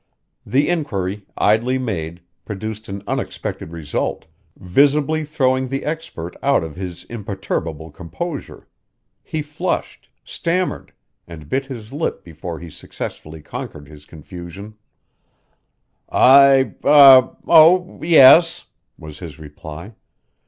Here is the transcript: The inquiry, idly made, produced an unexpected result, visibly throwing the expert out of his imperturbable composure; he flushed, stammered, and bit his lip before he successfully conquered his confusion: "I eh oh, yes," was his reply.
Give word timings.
The 0.47 0.67
inquiry, 0.67 1.27
idly 1.37 1.77
made, 1.77 2.21
produced 2.43 2.89
an 2.89 3.03
unexpected 3.05 3.69
result, 3.71 4.25
visibly 4.57 5.23
throwing 5.23 5.67
the 5.67 5.85
expert 5.85 6.35
out 6.41 6.63
of 6.63 6.75
his 6.75 7.03
imperturbable 7.03 7.91
composure; 7.91 8.67
he 9.21 9.43
flushed, 9.43 10.09
stammered, 10.23 10.91
and 11.27 11.47
bit 11.47 11.67
his 11.67 11.93
lip 11.93 12.23
before 12.23 12.59
he 12.59 12.71
successfully 12.71 13.43
conquered 13.43 13.87
his 13.87 14.05
confusion: 14.07 14.73
"I 16.09 16.73
eh 16.83 17.21
oh, 17.45 17.99
yes," 18.01 18.65
was 18.97 19.19
his 19.19 19.37
reply. 19.37 19.93